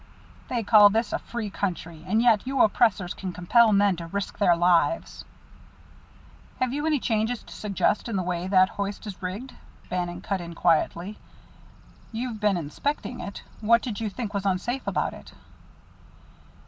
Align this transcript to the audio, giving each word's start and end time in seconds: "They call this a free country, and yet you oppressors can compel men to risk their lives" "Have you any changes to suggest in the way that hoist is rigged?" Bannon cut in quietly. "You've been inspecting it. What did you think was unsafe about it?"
"They 0.47 0.63
call 0.63 0.89
this 0.89 1.13
a 1.13 1.19
free 1.19 1.51
country, 1.51 2.03
and 2.07 2.23
yet 2.23 2.47
you 2.47 2.59
oppressors 2.63 3.13
can 3.13 3.31
compel 3.33 3.71
men 3.71 3.97
to 3.97 4.07
risk 4.07 4.39
their 4.39 4.55
lives" 4.55 5.25
"Have 6.59 6.73
you 6.73 6.87
any 6.87 6.99
changes 6.99 7.43
to 7.43 7.53
suggest 7.53 8.09
in 8.09 8.15
the 8.15 8.23
way 8.23 8.47
that 8.47 8.69
hoist 8.69 9.05
is 9.05 9.21
rigged?" 9.21 9.53
Bannon 9.91 10.21
cut 10.21 10.41
in 10.41 10.55
quietly. 10.55 11.19
"You've 12.11 12.39
been 12.39 12.57
inspecting 12.57 13.19
it. 13.19 13.43
What 13.59 13.83
did 13.83 13.99
you 13.99 14.09
think 14.09 14.33
was 14.33 14.43
unsafe 14.47 14.87
about 14.87 15.13
it?" 15.13 15.33